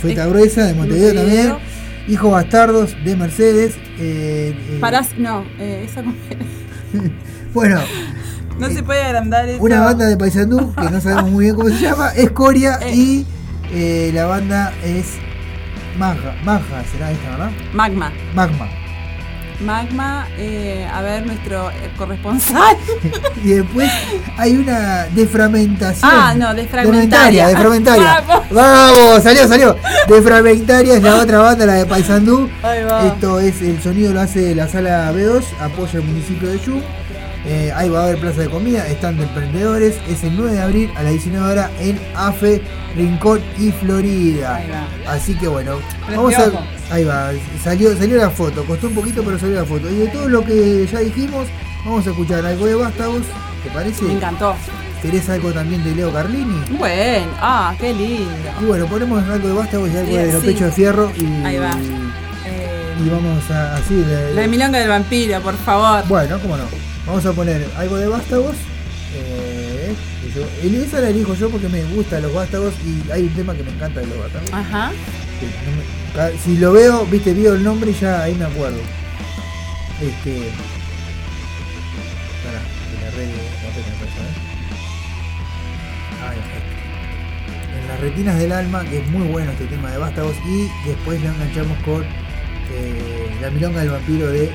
[0.00, 1.50] Feta Gruesa de Montevideo Montevideo.
[1.52, 1.73] también,
[2.06, 6.02] Hijos Bastardos de Mercedes, eh, eh, parás, no, eh, esa
[7.54, 7.80] bueno,
[8.58, 9.62] no se puede agrandar eso.
[9.62, 12.94] una banda de Paysandú, que no sabemos muy bien cómo se llama, Escoria Eh.
[12.94, 13.26] y
[13.72, 15.14] eh, la banda es
[15.98, 17.50] Maja, Maja será esta, ¿verdad?
[17.72, 18.12] Magma.
[18.34, 18.68] Magma.
[19.60, 22.76] Magma, eh, a ver, nuestro eh, corresponsal.
[23.44, 23.90] Y después
[24.38, 26.10] hay una defragmentación.
[26.10, 27.48] Ah, no, defragmentaria.
[27.48, 28.22] Defragmentaria.
[28.26, 28.46] Vamos.
[28.50, 29.76] Vamos, salió, salió.
[30.08, 32.48] Defragmentaria es la otra banda, la de Paysandú.
[33.06, 36.80] Esto es, el sonido lo hace la sala B2, apoya el municipio de Yu.
[37.46, 39.96] Eh, ahí va a haber plaza de comida, stand de emprendedores.
[40.08, 42.62] Es el 9 de abril a las 19 horas en AFE,
[42.96, 44.56] Rincón y Florida.
[44.56, 45.12] Ahí va.
[45.12, 45.78] Así que bueno,
[46.08, 46.50] vamos a.
[46.90, 47.30] Ahí va,
[47.62, 49.90] salió, salió la foto, costó un poquito pero salió la foto.
[49.90, 51.46] Y de todo lo que ya dijimos,
[51.84, 53.22] vamos a escuchar algo de Vástagos,
[53.62, 54.04] ¿te parece?
[54.04, 54.54] Me encantó.
[55.02, 56.62] ¿Querés algo también de Leo Carlini?
[56.78, 58.50] Bueno, ah, qué lindo.
[58.62, 60.46] Y bueno, ponemos algo de Vástagos y algo Sí, de los sí.
[60.46, 61.72] pechos de fierro y, Ahí va.
[62.46, 66.06] Eh, y vamos a así de, la Milonga del Vampiro, por favor.
[66.08, 66.64] Bueno, cómo no.
[67.06, 68.56] Vamos a poner algo de Vástagos.
[69.14, 69.94] Eh,
[70.34, 73.54] yo, y esa la elijo yo porque me gustan los Vástagos y hay un tema
[73.54, 74.50] que me encanta de los Vástagos.
[74.52, 74.90] Ajá.
[76.14, 78.80] que si lo veo, viste, veo el nombre y ya ahí me acuerdo.
[80.00, 80.30] Este.
[80.30, 80.50] Que
[83.04, 83.36] la red no ¿eh?
[86.26, 87.78] Ahí está.
[87.78, 91.22] En las retinas del alma, que es muy bueno este tema de Vástagos, y después
[91.22, 94.50] lo enganchamos con eh, la milonga del vampiro de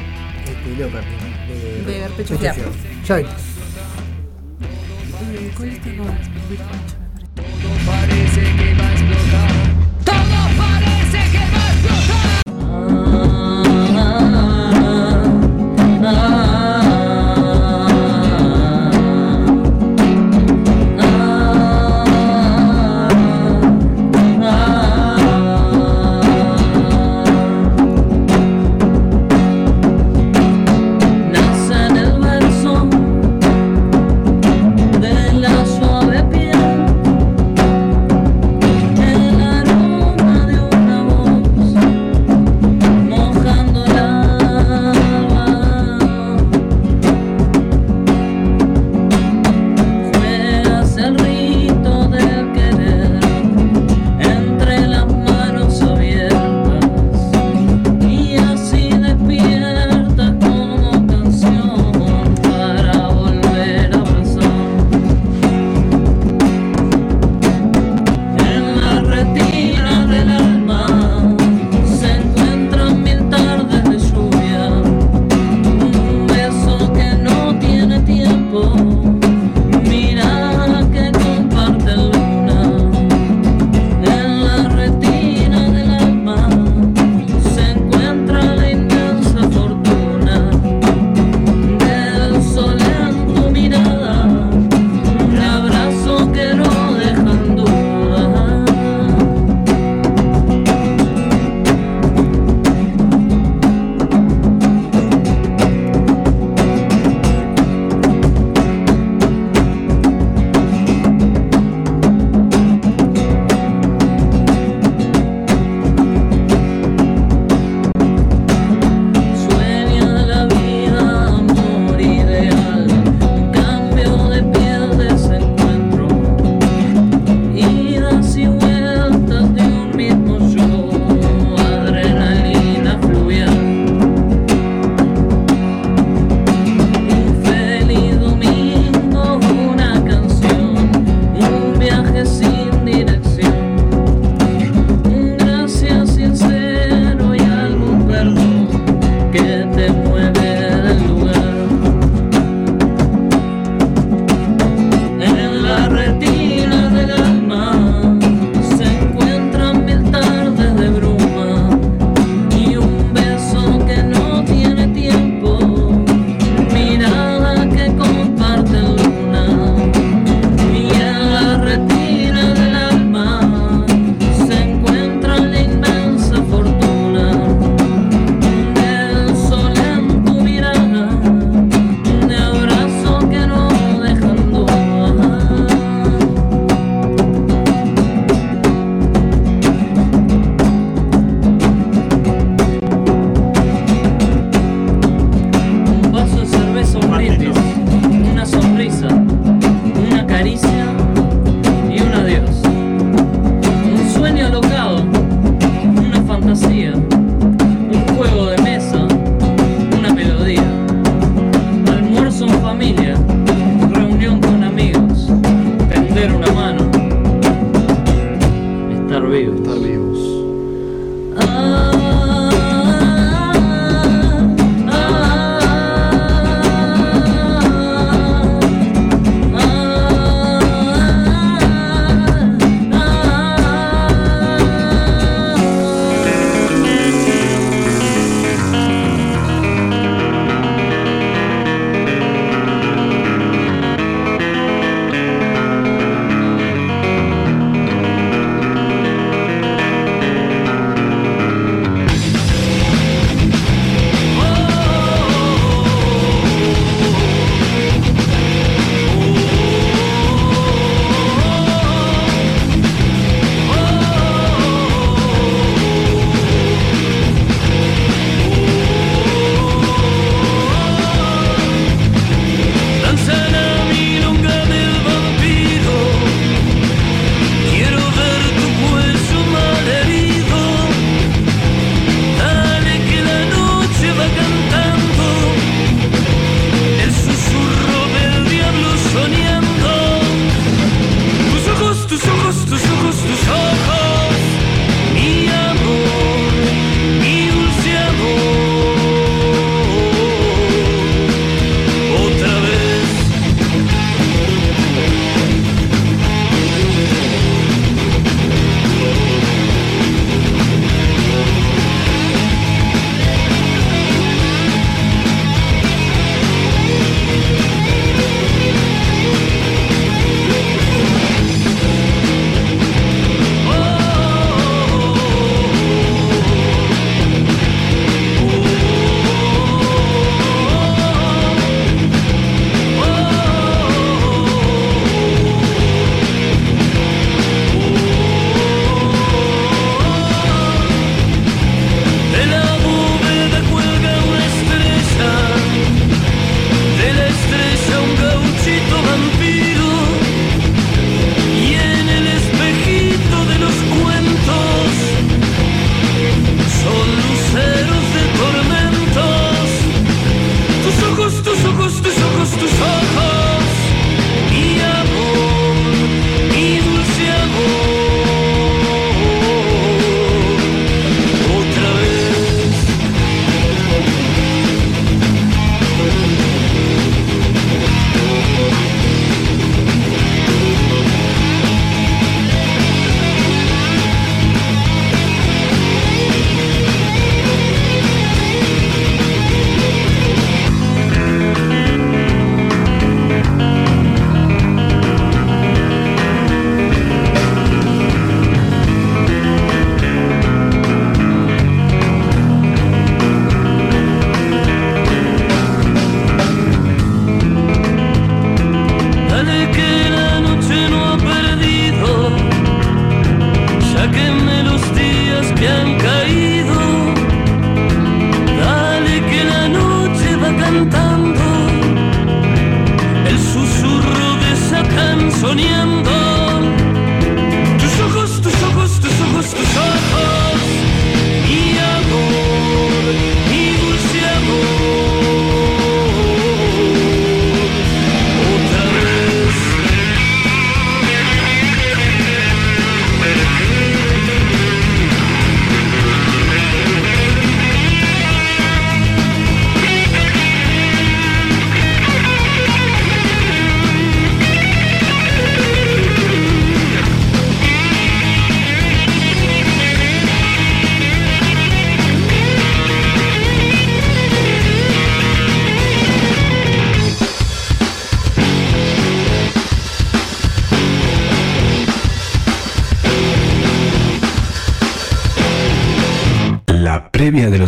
[0.60, 2.54] este, Leo Carlini, de, De Pecho Pecho Fierro.
[2.56, 2.72] Fierro.
[3.06, 3.36] Ya venimos.
[5.32, 6.16] Eh, ¿Cuál es tu nombre?
[7.36, 8.69] Todo parece que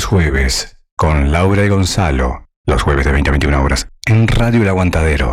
[0.02, 4.64] los jueves, con Laura y Gonzalo, los jueves de 20 a 21 horas, en Radio
[4.64, 5.32] El Aguantadero.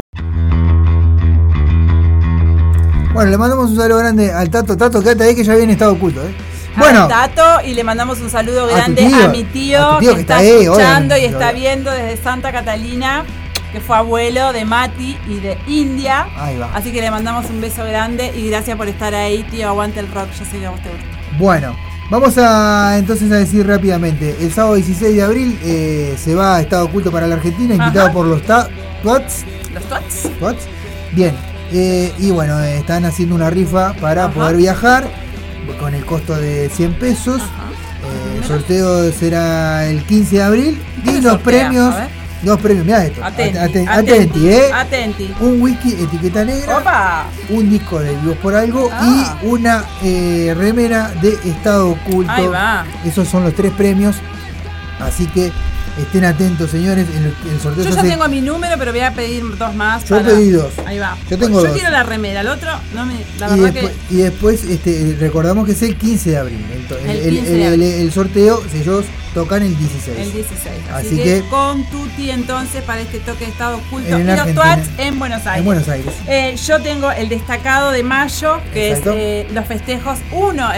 [3.15, 4.77] Bueno, le mandamos un saludo grande al Tato.
[4.77, 6.35] Tato, quédate ahí que ya viene estado oculto, ¿eh?
[6.77, 10.01] Bueno, Tato y le mandamos un saludo A grande tío, a mi tío, a tu
[10.01, 13.25] tío que, que está, está ahí, escuchando obviamente, y está viendo desde Santa Catalina,
[13.73, 16.27] que fue abuelo de Mati y de India.
[16.37, 16.71] ahí va.
[16.75, 19.67] Así que le mandamos un beso grande y gracias por estar ahí, tío.
[19.67, 21.07] Aguante el rock, yo sé que a vos te gusta.
[21.39, 21.75] Bueno,
[22.11, 24.37] vamos a entonces a decir rápidamente.
[24.41, 28.07] El sábado 16 de abril eh, se va a Estado Oculto para la Argentina, invitado
[28.07, 28.13] Ajá.
[28.13, 29.45] por los Twats.
[29.75, 30.39] ¿Los twats?
[30.39, 30.65] Twats.
[31.13, 31.35] Bien,
[31.73, 34.35] eh, y bueno, eh, están haciendo una rifa para Ajá.
[34.35, 35.29] poder viajar.
[35.79, 37.43] con el costo de 100 pesos.
[37.43, 40.83] Eh, el sorteo será el 15 de abril.
[41.05, 41.43] ¿Qué Y los sortea?
[41.45, 41.95] premios.
[42.43, 43.25] Dos premios, mirá esto.
[43.25, 44.71] Atenti, Aten- atenti, atenti, eh.
[44.73, 45.35] Atenti.
[45.41, 46.79] Un wiki etiqueta negra.
[46.79, 47.27] Opa.
[47.51, 49.37] Un disco de Vivos por Algo Ah.
[49.43, 52.31] y una eh, remera de Estado Oculto.
[52.31, 52.85] Ahí va.
[53.05, 54.17] Esos son los tres premios.
[55.01, 55.51] Así que
[56.01, 57.07] estén atentos, señores.
[57.17, 60.05] El, el sorteo Yo ya hace- tengo mi número, pero voy a pedir dos más.
[60.09, 60.73] Yo para- pedí dos.
[60.87, 61.17] Ahí va.
[61.29, 61.75] Yo tengo Yo dos.
[61.77, 64.15] quiero la remera, el otro, no me, la y, verdad después, que.
[64.15, 66.65] y después este, recordamos que es el 15 de abril.
[66.73, 67.83] El, to- El el- 15 de el- abril.
[67.83, 69.05] el- el sorteo, ellos
[69.39, 70.19] tocan el 16.
[70.19, 70.75] El 16.
[70.93, 74.25] Así, Así que, que- con Tuti entonces para este toque de estado oculto En y
[74.25, 74.55] los.
[74.55, 75.59] Twats en Buenos Aires.
[75.59, 76.13] En Buenos Aires.
[76.27, 79.11] Eh, yo tengo el destacado de mayo, que Exacto.
[79.13, 80.69] es eh, los festejos 1,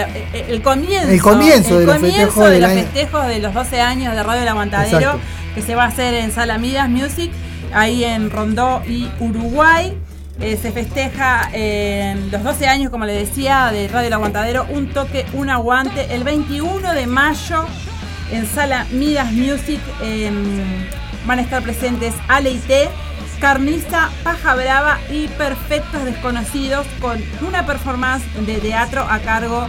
[0.49, 1.09] el comienzo.
[1.09, 4.23] El comienzo de los comienzo festejos de del los festejos de los 12 años de
[4.23, 5.21] Radio El Aguantadero, Exacto.
[5.55, 7.31] que se va a hacer en Sala Midas Music,
[7.73, 9.97] ahí en Rondó y Uruguay.
[10.43, 14.89] Eh, se festeja en los 12 años, como le decía, de Radio El Aguantadero, un
[14.89, 17.67] toque, un aguante, el 21 de mayo
[18.33, 19.81] en Sala Midas Music.
[20.03, 20.35] em,
[21.27, 22.89] van a estar presentes Ale y T,
[24.23, 29.69] Paja Brava y Perfectos Desconocidos con una performance de teatro a cargo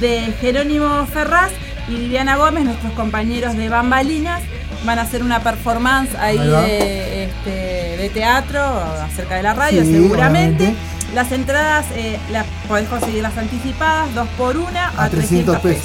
[0.00, 1.50] de Jerónimo Ferraz
[1.88, 4.40] y Viviana Gómez, nuestros compañeros de Bambalinas.
[4.84, 6.60] Van a hacer una performance ahí Ahí va.
[6.62, 8.62] de, este, de teatro
[9.04, 10.64] acerca de la radio, Sí, seguramente.
[10.64, 11.14] obviamente.
[11.14, 15.82] Las entradas eh, las podés conseguirlas anticipadas, dos por una, a, A 300 pesos.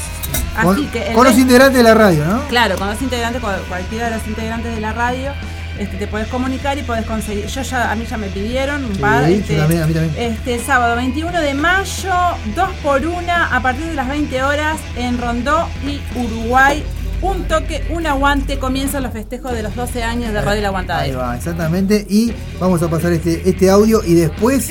[0.56, 2.48] Así Con, que con los 20 integrantes de la radio, ¿no?
[2.48, 5.32] Claro, con los integrantes, cual- cualquiera de los integrantes de la radio,
[5.78, 7.46] este, te podés comunicar y podés conseguir.
[7.48, 9.24] Yo ya, a mí ya me pidieron un Sí, par.
[9.30, 10.16] este, también, a mí también.
[10.18, 12.14] este sábado 21 de mayo,
[12.56, 16.84] 2 por 1 a partir de las 20 horas en Rondó y Uruguay.
[17.22, 20.66] Un toque, un aguante, comienzan los festejos de los 12 años de Radio El Ahí
[20.66, 21.20] Aguantadero.
[21.20, 22.06] va, exactamente.
[22.10, 24.70] Y vamos a pasar este, este audio y después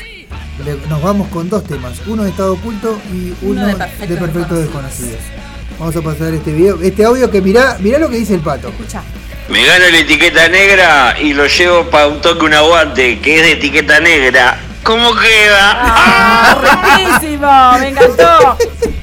[0.65, 1.95] le- nos vamos con dos temas.
[2.07, 5.11] Uno de Estado Oculto y Uno uno, de de Perfectos Perfectos Desconocidos.
[5.13, 5.54] Desconocidos.
[5.79, 8.69] Vamos a pasar este video, este audio que mirá, mirá lo que dice el pato.
[8.69, 9.03] Escucha.
[9.49, 13.43] Me gano la etiqueta negra y lo llevo para un toque un aguante, que es
[13.43, 14.59] de etiqueta negra.
[14.83, 15.73] ¿Cómo queda?
[15.77, 17.79] ¡Ah, riquísimo!
[17.81, 18.57] ¡Me encantó!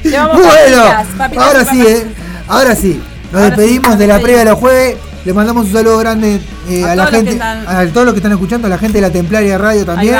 [0.03, 2.05] Llevamos Bueno, papitas, papitas ahora sí, eh.
[2.47, 3.01] Ahora sí.
[3.31, 4.97] Nos Ahora despedimos de la previa de los jueves.
[5.25, 7.85] Le mandamos un saludo grande eh, A a, la todos los que gente, están- a
[7.93, 10.15] todos los que están escuchando, a la gente de la Templaria Radio también.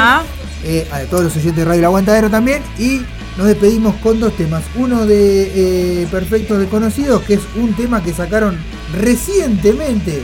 [0.64, 2.62] eh, a todos los oyentes de Radio El Aguantadero también.
[2.78, 3.02] Y
[3.38, 4.64] nos despedimos con dos temas.
[4.76, 8.58] Uno de eh, Perfectos Desconocidos, que es un tema que sacaron
[8.94, 10.24] recientemente,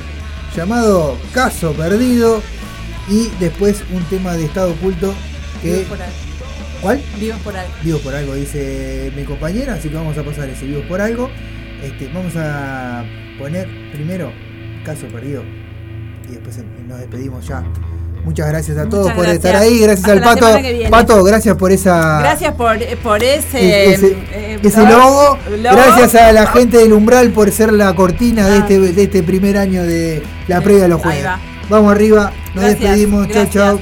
[0.56, 2.42] llamado Caso Perdido.
[3.10, 5.14] Y después un tema de Estado Oculto
[5.62, 5.86] que.
[5.88, 6.16] Por algo.
[6.82, 7.02] ¿Cuál?
[7.20, 7.74] Vivos por algo.
[7.84, 11.30] Vivos por algo, dice mi compañera, así que vamos a pasar ese Vivos por algo.
[11.82, 13.06] Este, vamos a
[13.40, 14.32] poner primero
[14.84, 15.44] Caso Perdido
[16.30, 17.64] y después nos despedimos ya.
[18.28, 19.46] Muchas gracias a Muchas todos por gracias.
[19.46, 20.60] estar ahí, gracias Hasta al Pato.
[20.92, 25.38] Pato, gracias por esa Gracias por, por ese, ese, eh, logo.
[25.50, 25.76] Logo.
[25.76, 28.60] Gracias a la gente del Umbral por ser la cortina de Ah.
[28.60, 31.26] este, de este primer año de la previa de los juegos.
[31.26, 31.40] va.
[31.70, 33.54] Vamos arriba, nos Gracias, despedimos, gracias.
[33.54, 33.80] chau.